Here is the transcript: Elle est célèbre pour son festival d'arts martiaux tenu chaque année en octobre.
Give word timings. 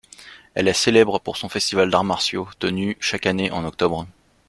Elle 0.55 0.67
est 0.67 0.73
célèbre 0.73 1.19
pour 1.19 1.37
son 1.37 1.47
festival 1.47 1.91
d'arts 1.91 2.03
martiaux 2.03 2.49
tenu 2.57 2.97
chaque 2.99 3.27
année 3.27 3.51
en 3.51 3.63
octobre. 3.65 4.07